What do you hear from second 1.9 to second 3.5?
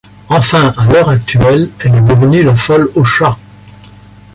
est devenue la folle aux chats.